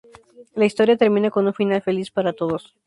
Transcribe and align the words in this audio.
La 0.55 0.65
historia 0.65 0.97
termina 0.97 1.29
con 1.29 1.45
un 1.45 1.53
final 1.53 1.83
feliz 1.83 2.09
para 2.09 2.33
todos. 2.33 2.73